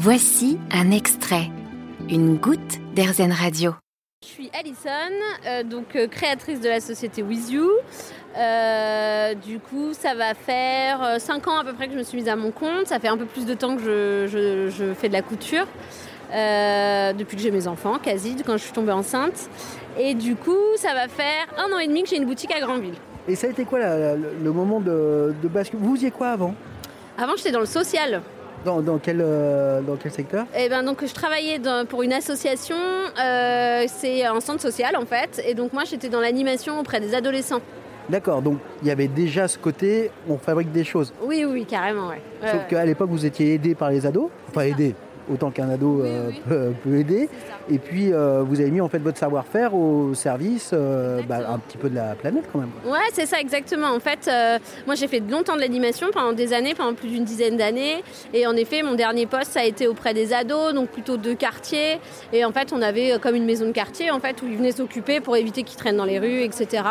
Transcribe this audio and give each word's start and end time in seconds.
Voici 0.00 0.60
un 0.70 0.92
extrait, 0.92 1.50
une 2.08 2.36
goutte 2.36 2.78
d'Airzen 2.94 3.32
Radio. 3.32 3.72
Je 4.22 4.28
suis 4.28 4.50
Alison, 4.56 4.88
euh, 5.44 5.64
donc 5.64 5.96
euh, 5.96 6.06
créatrice 6.06 6.60
de 6.60 6.68
la 6.68 6.78
société 6.78 7.20
With 7.20 7.50
You. 7.50 7.68
Euh, 8.36 9.34
du 9.34 9.58
coup, 9.58 9.92
ça 9.94 10.14
va 10.14 10.34
faire 10.34 11.20
5 11.20 11.48
ans 11.48 11.58
à 11.58 11.64
peu 11.64 11.72
près 11.72 11.88
que 11.88 11.94
je 11.94 11.98
me 11.98 12.04
suis 12.04 12.16
mise 12.16 12.28
à 12.28 12.36
mon 12.36 12.52
compte. 12.52 12.86
Ça 12.86 13.00
fait 13.00 13.08
un 13.08 13.16
peu 13.16 13.24
plus 13.24 13.44
de 13.44 13.54
temps 13.54 13.74
que 13.74 13.82
je, 13.82 14.68
je 14.70 14.94
fais 14.94 15.08
de 15.08 15.14
la 15.14 15.22
couture. 15.22 15.66
depuis 16.30 17.36
que 17.36 17.42
j'ai 17.42 17.50
mes 17.50 17.66
enfants, 17.66 17.98
quasi, 17.98 18.36
quand 18.46 18.56
je 18.56 18.62
suis 18.62 18.72
tombée 18.72 18.92
enceinte. 18.92 19.50
Et 19.98 20.14
du 20.14 20.36
coup, 20.36 20.76
ça 20.76 20.94
va 20.94 21.08
faire 21.08 21.46
un 21.56 21.72
an 21.72 21.80
et 21.80 21.88
demi 21.88 22.04
que 22.04 22.10
j'ai 22.10 22.18
une 22.18 22.26
boutique 22.26 22.54
à 22.54 22.60
Grandville. 22.60 22.94
Et 23.26 23.34
ça 23.34 23.48
a 23.48 23.50
été 23.50 23.64
quoi 23.64 23.80
le, 23.80 24.52
moment 24.52 24.78
de, 24.78 25.34
de 25.42 25.48
bascule? 25.48 25.80
Vous 25.82 25.96
faisiez 25.96 26.12
quoi 26.12 26.28
avant? 26.28 26.54
Avant, 27.20 27.32
j'étais 27.36 27.50
dans 27.50 27.58
le 27.58 27.66
social. 27.66 28.22
Dans, 28.64 28.80
dans, 28.80 28.98
quel, 28.98 29.20
euh, 29.20 29.80
dans 29.80 29.96
quel 29.96 30.12
secteur? 30.12 30.46
Eh 30.56 30.68
ben, 30.68 30.82
donc, 30.82 31.04
Je 31.06 31.14
travaillais 31.14 31.60
pour 31.88 32.02
une 32.02 32.12
association, 32.12 32.76
euh, 32.76 33.84
c'est 33.86 34.24
un 34.24 34.40
centre 34.40 34.60
social 34.60 34.96
en 34.96 35.06
fait, 35.06 35.42
et 35.46 35.54
donc 35.54 35.72
moi 35.72 35.84
j'étais 35.84 36.08
dans 36.08 36.20
l'animation 36.20 36.78
auprès 36.80 37.00
des 37.00 37.14
adolescents. 37.14 37.60
D'accord, 38.08 38.42
donc 38.42 38.58
il 38.82 38.88
y 38.88 38.90
avait 38.90 39.06
déjà 39.06 39.48
ce 39.48 39.58
côté, 39.58 40.10
on 40.28 40.38
fabrique 40.38 40.72
des 40.72 40.84
choses. 40.84 41.12
Oui, 41.22 41.44
oui, 41.48 41.66
carrément, 41.66 42.08
ouais. 42.08 42.20
Sauf 42.42 42.66
qu'à 42.68 42.84
l'époque 42.84 43.10
vous 43.10 43.26
étiez 43.26 43.54
aidé 43.54 43.74
par 43.74 43.90
les 43.90 44.06
ados, 44.06 44.30
enfin 44.48 44.62
aidé, 44.62 44.94
autant 45.32 45.50
qu'un 45.50 45.68
ado 45.68 46.02
euh, 46.02 46.30
Peut, 46.82 46.96
aider. 46.96 47.28
Et 47.70 47.78
puis 47.78 48.12
euh, 48.12 48.42
vous 48.42 48.60
avez 48.60 48.70
mis 48.70 48.80
en 48.80 48.88
fait 48.88 48.98
votre 48.98 49.18
savoir-faire 49.18 49.74
au 49.74 50.14
service 50.14 50.70
euh, 50.72 51.20
bah, 51.28 51.40
un 51.48 51.58
petit 51.58 51.76
peu 51.76 51.90
de 51.90 51.94
la 51.94 52.14
planète 52.14 52.44
quand 52.52 52.58
même. 52.58 52.70
Ouais, 52.86 52.98
c'est 53.12 53.26
ça 53.26 53.40
exactement. 53.40 53.88
En 53.88 54.00
fait, 54.00 54.30
moi 54.86 54.94
j'ai 54.94 55.08
fait 55.08 55.20
longtemps 55.20 55.56
de 55.56 55.60
l'animation 55.60 56.08
pendant 56.12 56.32
des 56.32 56.52
années, 56.52 56.74
pendant 56.74 56.94
plus 56.94 57.08
d'une 57.08 57.24
dizaine 57.24 57.56
d'années. 57.56 58.02
Et 58.32 58.46
en 58.46 58.56
effet, 58.56 58.82
mon 58.82 58.94
dernier 58.94 59.26
poste 59.26 59.52
ça 59.52 59.60
a 59.60 59.64
été 59.64 59.86
auprès 59.86 60.14
des 60.14 60.32
ados, 60.32 60.74
donc 60.74 60.88
plutôt 60.88 61.16
de 61.16 61.34
quartiers. 61.34 62.00
Et 62.32 62.44
en 62.44 62.52
fait, 62.52 62.72
on 62.72 62.82
avait 62.82 63.18
comme 63.20 63.34
une 63.34 63.44
maison 63.44 63.66
de 63.66 63.72
quartier 63.72 64.10
en 64.10 64.20
fait 64.20 64.42
où 64.42 64.46
ils 64.46 64.56
venaient 64.56 64.72
s'occuper 64.72 65.20
pour 65.20 65.36
éviter 65.36 65.62
qu'ils 65.62 65.78
traînent 65.78 65.96
dans 65.96 66.04
les 66.04 66.18
rues, 66.18 66.42
etc. 66.42 66.82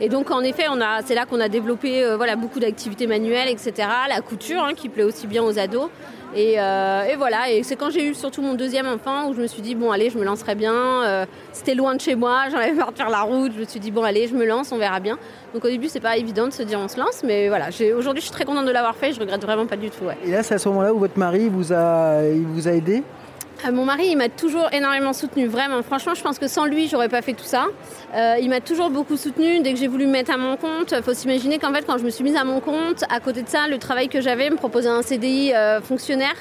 Et 0.00 0.08
donc 0.08 0.30
en 0.30 0.42
effet, 0.42 0.64
on 0.70 0.80
a, 0.80 1.02
c'est 1.02 1.14
là 1.14 1.26
qu'on 1.26 1.40
a 1.40 1.48
développé 1.48 2.04
voilà 2.16 2.36
beaucoup 2.36 2.60
d'activités 2.60 3.06
manuelles, 3.06 3.48
etc. 3.48 3.88
La 4.08 4.20
couture 4.20 4.62
hein, 4.62 4.74
qui 4.74 4.88
plaît 4.88 5.04
aussi 5.04 5.26
bien 5.26 5.42
aux 5.42 5.58
ados. 5.58 5.90
Euh, 6.36 7.04
et, 7.04 7.16
voilà, 7.16 7.50
et 7.50 7.62
c'est 7.62 7.76
quand 7.76 7.90
j'ai 7.90 8.06
eu 8.06 8.14
surtout 8.14 8.42
mon 8.42 8.54
deuxième 8.54 8.86
enfant 8.86 9.28
où 9.28 9.34
je 9.34 9.40
me 9.40 9.46
suis 9.46 9.62
dit, 9.62 9.74
bon, 9.74 9.90
allez, 9.90 10.10
je 10.10 10.18
me 10.18 10.24
lancerai 10.24 10.54
bien. 10.54 10.74
Euh, 10.74 11.26
c'était 11.52 11.74
loin 11.74 11.94
de 11.94 12.00
chez 12.00 12.14
moi, 12.14 12.44
j'en 12.50 12.58
avais 12.58 12.72
marre 12.72 12.92
de 12.92 12.96
faire 12.96 13.10
la 13.10 13.22
route. 13.22 13.52
Je 13.54 13.60
me 13.60 13.64
suis 13.64 13.80
dit, 13.80 13.90
bon, 13.90 14.02
allez, 14.02 14.26
je 14.28 14.34
me 14.34 14.44
lance, 14.44 14.72
on 14.72 14.78
verra 14.78 15.00
bien. 15.00 15.18
Donc 15.54 15.64
au 15.64 15.68
début, 15.68 15.88
c'est 15.88 16.00
pas 16.00 16.16
évident 16.16 16.46
de 16.46 16.52
se 16.52 16.62
dire, 16.62 16.78
on 16.78 16.88
se 16.88 16.98
lance, 16.98 17.22
mais 17.24 17.48
voilà, 17.48 17.68
aujourd'hui, 17.96 18.20
je 18.20 18.26
suis 18.26 18.34
très 18.34 18.44
contente 18.44 18.66
de 18.66 18.70
l'avoir 18.72 18.96
fait, 18.96 19.12
je 19.12 19.20
regrette 19.20 19.42
vraiment 19.42 19.66
pas 19.66 19.76
du 19.76 19.90
tout. 19.90 20.04
Et 20.24 20.30
là, 20.30 20.42
c'est 20.42 20.54
à 20.54 20.58
ce 20.58 20.68
moment-là 20.68 20.92
où 20.92 20.98
votre 20.98 21.18
mari 21.18 21.48
vous 21.48 21.72
a, 21.72 22.22
il 22.24 22.46
vous 22.46 22.68
a 22.68 22.72
aidé? 22.72 23.02
Euh, 23.66 23.72
mon 23.72 23.84
mari, 23.84 24.08
il 24.10 24.16
m'a 24.16 24.28
toujours 24.28 24.68
énormément 24.72 25.12
soutenu, 25.12 25.46
vraiment. 25.46 25.82
Franchement, 25.82 26.14
je 26.14 26.22
pense 26.22 26.38
que 26.38 26.46
sans 26.46 26.64
lui, 26.64 26.88
j'aurais 26.88 27.08
pas 27.08 27.22
fait 27.22 27.32
tout 27.32 27.44
ça. 27.44 27.66
Euh, 28.14 28.36
il 28.40 28.48
m'a 28.48 28.60
toujours 28.60 28.90
beaucoup 28.90 29.16
soutenu. 29.16 29.60
Dès 29.60 29.72
que 29.72 29.78
j'ai 29.78 29.88
voulu 29.88 30.06
me 30.06 30.12
mettre 30.12 30.32
à 30.32 30.36
mon 30.36 30.56
compte, 30.56 30.94
faut 31.02 31.14
s'imaginer 31.14 31.58
qu'en 31.58 31.72
fait, 31.72 31.84
quand 31.84 31.98
je 31.98 32.04
me 32.04 32.10
suis 32.10 32.22
mise 32.22 32.36
à 32.36 32.44
mon 32.44 32.60
compte, 32.60 33.04
à 33.10 33.20
côté 33.20 33.42
de 33.42 33.48
ça, 33.48 33.66
le 33.68 33.78
travail 33.78 34.08
que 34.08 34.20
j'avais 34.20 34.50
me 34.50 34.56
proposait 34.56 34.88
un 34.88 35.02
CDI 35.02 35.52
euh, 35.54 35.80
fonctionnaire. 35.80 36.36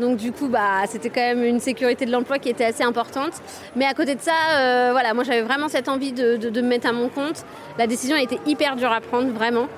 Donc 0.00 0.16
du 0.16 0.32
coup, 0.32 0.48
bah, 0.48 0.82
c'était 0.88 1.08
quand 1.08 1.20
même 1.20 1.44
une 1.44 1.60
sécurité 1.60 2.04
de 2.04 2.10
l'emploi 2.10 2.40
qui 2.40 2.48
était 2.48 2.64
assez 2.64 2.82
importante. 2.82 3.32
Mais 3.76 3.84
à 3.84 3.94
côté 3.94 4.16
de 4.16 4.20
ça, 4.20 4.32
voilà, 4.90 5.14
moi 5.14 5.22
j'avais 5.22 5.42
vraiment 5.42 5.68
cette 5.68 5.88
envie 5.88 6.10
de, 6.10 6.36
me 6.36 6.66
mettre 6.66 6.88
à 6.88 6.92
mon 6.92 7.08
compte. 7.08 7.44
La 7.78 7.86
décision 7.86 8.16
a 8.16 8.20
été 8.20 8.40
hyper 8.44 8.74
dure 8.74 8.90
à 8.90 9.00
prendre, 9.00 9.28
vraiment. 9.32 9.68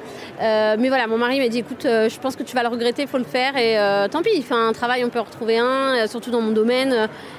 Mais 0.41 0.89
voilà, 0.89 1.07
mon 1.07 1.19
mari 1.19 1.39
m'a 1.39 1.49
dit, 1.49 1.59
écoute, 1.59 1.83
je 1.83 2.19
pense 2.19 2.35
que 2.35 2.43
tu 2.43 2.57
vas 2.57 2.63
le 2.63 2.71
regretter, 2.71 3.03
il 3.03 3.09
faut 3.09 3.19
le 3.19 3.25
faire. 3.25 3.59
Et 3.59 3.77
tant 4.09 4.23
pis, 4.23 4.31
il 4.35 4.43
fait 4.43 4.55
un 4.55 4.73
travail, 4.73 5.05
on 5.05 5.11
peut 5.11 5.21
en 5.21 5.25
retrouver 5.25 5.59
un, 5.59 6.07
surtout 6.07 6.31
dans 6.31 6.41
mon 6.41 6.53
domaine. 6.53 6.76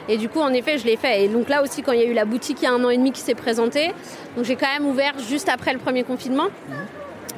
Et 0.09 0.17
du 0.17 0.29
coup, 0.29 0.39
en 0.39 0.53
effet, 0.53 0.77
je 0.77 0.85
l'ai 0.85 0.97
fait. 0.97 1.25
Et 1.25 1.27
donc 1.27 1.49
là 1.49 1.61
aussi, 1.61 1.81
quand 1.81 1.91
il 1.91 1.99
y 1.99 2.03
a 2.03 2.07
eu 2.07 2.13
la 2.13 2.25
boutique 2.25 2.61
il 2.61 2.65
y 2.65 2.67
a 2.67 2.73
un 2.73 2.83
an 2.83 2.89
et 2.89 2.97
demi 2.97 3.11
qui 3.11 3.21
s'est 3.21 3.35
présentée, 3.35 3.93
donc 4.35 4.45
j'ai 4.45 4.55
quand 4.55 4.67
même 4.67 4.85
ouvert 4.85 5.13
juste 5.19 5.49
après 5.49 5.73
le 5.73 5.79
premier 5.79 6.03
confinement. 6.03 6.47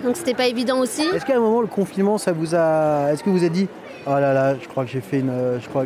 Donc 0.04 0.16
c'était 0.16 0.34
pas 0.34 0.48
évident 0.48 0.80
aussi. 0.80 1.04
Est-ce 1.14 1.26
qu'à 1.26 1.36
un 1.36 1.40
moment 1.40 1.62
le 1.62 1.68
confinement, 1.68 2.18
ça 2.18 2.32
vous 2.32 2.56
a, 2.56 3.12
est-ce 3.12 3.24
que 3.24 3.30
vous 3.30 3.40
avez 3.40 3.50
dit 3.50 3.68
Oh 4.08 4.12
là 4.12 4.34
là, 4.34 4.56
je 4.62 4.68
crois 4.68 4.86
que 4.86 4.92
j'ai 4.92 5.02
fait 5.02 5.20
une. 5.20 5.60
Je 5.62 5.68
crois... 5.68 5.86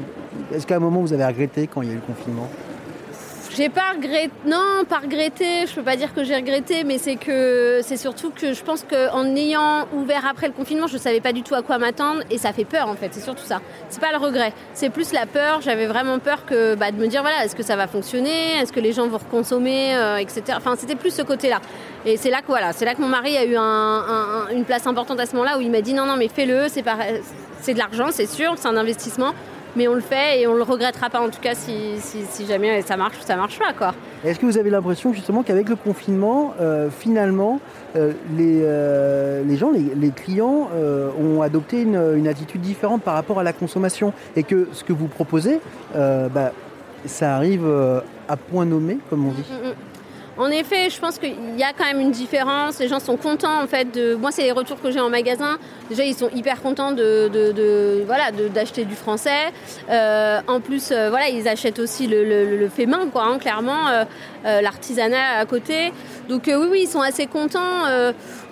Est-ce 0.53 0.67
qu'à 0.67 0.75
un 0.75 0.79
moment 0.79 1.01
vous 1.01 1.13
avez 1.13 1.25
regretté 1.25 1.67
quand 1.67 1.81
il 1.81 1.87
y 1.87 1.91
a 1.91 1.93
eu 1.93 1.97
le 2.07 2.13
confinement? 2.13 2.47
J'ai 3.55 3.69
pas 3.69 3.91
regretté, 3.95 4.31
non, 4.45 4.83
pas 4.87 4.99
regretté, 4.99 5.67
je 5.67 5.75
peux 5.75 5.83
pas 5.83 5.95
dire 5.95 6.13
que 6.13 6.23
j'ai 6.23 6.35
regretté, 6.35 6.83
mais 6.83 6.97
c'est 6.97 7.15
que 7.15 7.81
c'est 7.83 7.97
surtout 7.97 8.31
que 8.31 8.53
je 8.53 8.63
pense 8.63 8.83
qu'en 8.83 9.25
ayant 9.35 9.87
ouvert 9.93 10.25
après 10.25 10.47
le 10.47 10.53
confinement, 10.53 10.87
je 10.87 10.97
savais 10.97 11.21
pas 11.21 11.33
du 11.33 11.43
tout 11.43 11.53
à 11.53 11.61
quoi 11.61 11.77
m'attendre 11.77 12.21
et 12.31 12.37
ça 12.37 12.51
fait 12.51 12.65
peur 12.65 12.89
en 12.89 12.95
fait, 12.95 13.09
c'est 13.11 13.21
surtout 13.21 13.45
ça. 13.45 13.61
C'est 13.89 14.01
pas 14.01 14.11
le 14.11 14.17
regret, 14.17 14.53
c'est 14.73 14.89
plus 14.89 15.13
la 15.13 15.25
peur, 15.25 15.61
j'avais 15.61 15.85
vraiment 15.85 16.19
peur 16.19 16.45
que 16.45 16.75
bah, 16.75 16.91
de 16.91 16.97
me 16.97 17.07
dire 17.07 17.21
voilà, 17.21 17.45
est-ce 17.45 17.55
que 17.55 17.63
ça 17.63 17.75
va 17.75 17.87
fonctionner, 17.87 18.57
est-ce 18.59 18.73
que 18.73 18.79
les 18.79 18.91
gens 18.91 19.07
vont 19.07 19.19
reconsommer, 19.19 19.95
euh, 19.95 20.17
etc. 20.17 20.43
Enfin, 20.57 20.75
c'était 20.77 20.95
plus 20.95 21.13
ce 21.13 21.21
côté-là. 21.21 21.61
Et 22.05 22.17
c'est 22.17 22.29
là 22.29 22.41
que 22.41 22.47
voilà, 22.47 22.73
c'est 22.73 22.85
là 22.85 22.95
que 22.95 23.01
mon 23.01 23.07
mari 23.07 23.37
a 23.37 23.45
eu 23.45 23.55
une 23.55 24.65
place 24.65 24.87
importante 24.87 25.19
à 25.19 25.25
ce 25.25 25.33
moment-là 25.33 25.57
où 25.57 25.61
il 25.61 25.71
m'a 25.71 25.81
dit 25.81 25.93
non, 25.93 26.05
non, 26.05 26.15
mais 26.17 26.27
fais-le, 26.27 26.67
c'est 26.69 27.73
de 27.73 27.77
l'argent, 27.77 28.07
c'est 28.11 28.25
sûr, 28.25 28.55
c'est 28.57 28.67
un 28.67 28.77
investissement, 28.77 29.33
mais 29.75 29.87
on 29.87 29.95
le 29.95 30.01
fait 30.01 30.41
et 30.41 30.47
on 30.47 30.53
le 30.53 30.63
regrettera 30.63 31.09
pas 31.09 31.21
en 31.21 31.29
tout 31.29 31.41
cas 31.41 31.55
si, 31.55 31.97
jamais 32.47 32.81
ça 32.81 32.97
marche 32.97 33.17
ou 33.19 33.23
ça 33.25 33.35
marche 33.35 33.59
pas. 33.59 33.73
Quoi. 33.73 33.93
Est-ce 34.23 34.39
que 34.39 34.45
vous 34.45 34.57
avez 34.57 34.69
l'impression 34.69 35.13
justement 35.13 35.43
qu'avec 35.43 35.69
le 35.69 35.75
confinement, 35.75 36.53
euh, 36.61 36.89
finalement, 36.89 37.59
euh, 37.95 38.13
les, 38.37 38.61
euh, 38.63 39.43
les, 39.43 39.57
gens, 39.57 39.71
les, 39.71 40.09
clients 40.11 40.69
ont 41.19 41.41
adopté 41.41 41.81
une, 41.81 42.27
attitude 42.27 42.61
différente 42.61 43.01
par 43.01 43.15
rapport 43.15 43.39
à 43.39 43.43
la 43.43 43.53
consommation 43.53 44.13
et 44.35 44.43
que 44.43 44.67
ce 44.71 44.83
que 44.83 44.93
vous 44.93 45.07
proposez, 45.07 45.59
bah, 45.93 46.51
ça 47.05 47.35
arrive 47.35 47.67
à 48.29 48.37
point 48.37 48.65
nommé, 48.65 48.97
comme 49.09 49.27
on 49.27 49.31
dit? 49.31 49.43
Mm, 49.49 49.67
mm, 49.67 49.69
mm. 49.69 49.92
En 50.35 50.49
effet, 50.49 50.89
je 50.89 50.99
pense 50.99 51.19
qu'il 51.19 51.35
y 51.57 51.63
a 51.63 51.73
quand 51.77 51.85
même 51.85 51.99
une 51.99 52.11
différence. 52.11 52.79
Les 52.79 52.87
gens 52.87 52.99
sont 52.99 53.17
contents 53.17 53.61
en 53.61 53.67
fait 53.67 53.93
de. 53.93 54.15
Moi, 54.15 54.31
c'est 54.31 54.41
les 54.41 54.51
retours 54.51 54.81
que 54.81 54.89
j'ai 54.89 54.99
en 54.99 55.09
magasin. 55.09 55.59
Déjà, 55.89 56.03
ils 56.05 56.15
sont 56.15 56.29
hyper 56.33 56.59
contents 56.61 56.91
de, 56.91 58.03
voilà 58.07 58.31
d'acheter 58.31 58.85
du 58.85 58.95
français. 58.95 59.51
Euh, 59.91 60.39
en 60.47 60.59
plus, 60.59 60.89
euh, 60.91 61.09
voilà, 61.11 61.29
ils 61.29 61.47
achètent 61.47 61.77
aussi 61.77 62.07
le, 62.07 62.67
fait 62.75 62.87
main, 62.87 63.09
quoi, 63.11 63.25
hein, 63.25 63.37
clairement, 63.37 63.87
euh, 63.89 64.61
l'artisanat 64.61 65.37
à 65.37 65.45
côté. 65.45 65.93
Donc 66.27 66.43
oui, 66.47 66.67
oui, 66.71 66.81
ils 66.85 66.89
sont 66.89 67.01
assez 67.01 67.27
contents. 67.27 67.83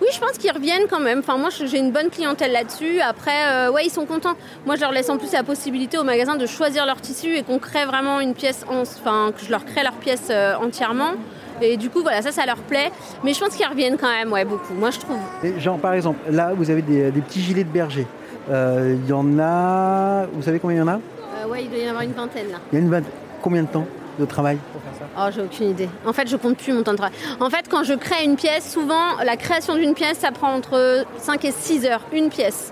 oui, 0.02 0.08
je 0.14 0.20
pense 0.20 0.38
qu'ils 0.38 0.52
reviennent 0.52 0.88
quand 0.88 1.00
même. 1.00 1.20
Enfin, 1.20 1.38
moi, 1.38 1.50
j'ai 1.50 1.80
une 1.80 1.92
bonne 1.92 2.12
clientèle 2.12 2.52
là-dessus. 2.52 3.02
Après, 3.02 3.70
ouais, 3.70 3.86
ils 3.86 3.92
sont 3.92 4.06
contents. 4.06 4.36
Moi, 4.68 4.76
je 4.76 4.82
leur 4.82 4.92
laisse 4.92 5.10
en 5.10 5.18
plus 5.18 5.32
la 5.32 5.42
possibilité 5.42 5.98
au 5.98 6.04
magasin 6.04 6.36
de 6.36 6.46
choisir 6.46 6.86
leur 6.86 7.02
tissu 7.02 7.36
et 7.36 7.42
qu'on 7.42 7.58
crée 7.58 7.86
vraiment 7.86 8.20
une 8.20 8.36
pièce, 8.36 8.66
enfin, 8.70 9.32
que 9.36 9.44
je 9.44 9.50
leur 9.50 9.66
crée 9.66 9.82
leur 9.82 9.94
pièce 9.94 10.32
entièrement. 10.62 11.14
Et 11.62 11.78
du 11.78 11.90
coup, 11.90 12.02
voilà, 12.02 12.22
ça, 12.22 12.32
ça 12.32 12.46
leur 12.46 12.58
plaît. 12.58 12.92
Mais 13.24 13.34
je 13.34 13.40
pense 13.40 13.56
qu'ils 13.56 13.68
reviennent 13.68 13.98
quand 13.98 14.10
même, 14.10 14.32
ouais, 14.32 14.46
beaucoup. 14.46 14.74
Moi, 14.74 14.90
je 14.92 15.00
trouve. 15.00 15.18
genre, 15.60 15.78
par 15.78 15.94
exemple, 15.94 16.20
là, 16.32 16.52
vous 16.56 16.70
avez 16.70 16.82
des, 16.82 17.12
petits 17.22 17.42
gilets 17.42 17.64
de 17.64 17.70
berger. 17.70 18.08
Euh, 18.50 18.96
il 19.02 19.10
y 19.10 19.14
en 19.14 19.40
a. 19.40 20.26
Vous 20.34 20.42
savez 20.42 20.60
combien 20.60 20.78
il 20.78 20.80
y 20.80 20.84
en 20.84 20.88
a? 20.88 20.96
Euh, 20.96 21.48
Ouais, 21.48 21.64
il 21.64 21.70
doit 21.70 21.80
y 21.80 21.86
en 21.86 21.90
avoir 21.90 22.04
une 22.04 22.14
vingtaine 22.14 22.52
là. 22.52 22.58
Il 22.72 22.76
y 22.76 22.82
a 22.82 22.86
une 22.86 22.90
vingtaine. 22.90 23.12
Combien 23.42 23.64
de 23.64 23.68
temps 23.68 23.86
de 24.20 24.26
travail? 24.26 24.58
Pour 24.72 24.82
faire 24.82 24.94
ça 25.00 25.06
Oh, 25.18 25.30
j'ai 25.34 25.42
aucune 25.42 25.70
idée. 25.70 25.90
En 26.06 26.14
fait, 26.14 26.28
je 26.28 26.36
compte 26.38 26.58
plus 26.58 26.74
mon 26.74 26.84
temps 26.84 26.92
de 26.92 26.98
travail. 26.98 27.16
En 27.40 27.50
fait, 27.50 27.66
quand 27.70 27.84
je 27.84 27.94
crée 27.94 28.24
une 28.24 28.36
pièce, 28.36 28.72
souvent, 28.72 29.18
la 29.24 29.38
création 29.38 29.76
d'une 29.76 29.94
pièce, 29.94 30.20
ça 30.20 30.32
prend 30.32 30.54
entre 30.54 31.06
5 31.18 31.46
et 31.46 31.52
6 31.52 31.86
heures, 31.86 32.02
une 32.14 32.30
pièce. 32.30 32.72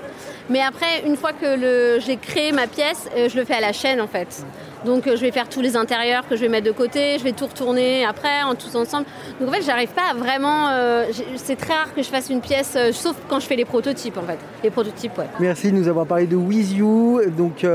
Mais 0.50 0.62
après, 0.62 1.04
une 1.06 1.16
fois 1.16 1.32
que 1.34 2.00
j'ai 2.06 2.18
créé 2.18 2.52
ma 2.52 2.68
pièce, 2.68 3.08
euh, 3.16 3.30
je 3.30 3.38
le 3.38 3.46
fais 3.46 3.56
à 3.56 3.62
la 3.62 3.74
chaîne 3.74 4.02
en 4.02 4.08
fait. 4.08 4.44
Donc 4.86 5.08
euh, 5.08 5.16
je 5.16 5.22
vais 5.22 5.32
faire 5.32 5.50
tous 5.50 5.62
les 5.62 5.76
intérieurs 5.76 6.28
que 6.28 6.36
je 6.36 6.42
vais 6.42 6.50
mettre 6.50 6.68
de 6.68 6.72
côté, 6.72 7.18
je 7.18 7.24
vais 7.24 7.34
tout 7.34 7.48
retourner 7.48 8.06
après 8.06 8.44
en 8.44 8.56
tous 8.56 8.76
ensemble. 8.76 9.06
Donc 9.40 9.50
en 9.50 9.52
fait, 9.52 9.62
j'arrive 9.62 9.90
pas 9.90 10.12
à 10.12 10.14
vraiment. 10.14 10.70
Euh, 10.70 11.06
c'est 11.36 11.56
très 11.56 11.74
rare 11.74 11.94
que 11.94 12.02
je 12.02 12.08
fasse 12.08 12.30
une 12.30 12.42
pièce, 12.42 12.78
sauf 12.92 13.16
quand 13.28 13.40
je 13.40 13.48
fais 13.48 13.56
les 13.56 13.66
prototypes 13.66 14.18
en 14.18 14.24
fait. 14.24 14.38
Les 14.64 14.70
prototypes, 14.70 15.18
ouais. 15.18 15.28
Merci 15.40 15.72
de 15.72 15.78
nous 15.78 15.88
avoir 15.88 16.06
parlé 16.06 16.28
de 16.28 16.36
With 16.36 16.72
You, 16.72 17.22
donc 17.38 17.66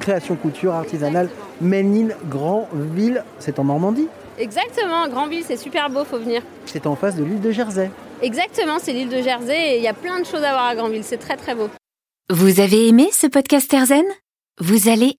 création 0.00 0.36
couture 0.36 0.74
artisanale, 0.74 1.28
Ménine, 1.60 2.14
Grandville. 2.28 3.24
C'est 3.38 3.58
en 3.58 3.64
Normandie. 3.64 4.08
Exactement, 4.38 5.06
Grandville, 5.08 5.44
c'est 5.46 5.56
super 5.56 5.88
beau, 5.90 6.04
faut 6.04 6.18
venir. 6.18 6.42
C'est 6.66 6.86
en 6.86 6.96
face 6.96 7.14
de 7.14 7.24
l'île 7.24 7.40
de 7.40 7.52
Jersey. 7.52 7.90
Exactement, 8.20 8.78
c'est 8.80 8.92
l'île 8.92 9.08
de 9.08 9.22
Jersey 9.22 9.74
et 9.74 9.76
il 9.76 9.82
y 9.82 9.88
a 9.88 9.94
plein 9.94 10.18
de 10.18 10.26
choses 10.26 10.42
à 10.42 10.52
voir 10.52 10.66
à 10.66 10.74
Grandville, 10.74 11.04
c'est 11.04 11.18
très 11.18 11.36
très 11.36 11.54
beau. 11.54 11.68
Vous 12.30 12.60
avez 12.60 12.88
aimé 12.88 13.08
ce 13.12 13.26
podcast 13.26 13.72
Erzen 13.72 14.04
Vous 14.60 14.88
allez 14.88 15.18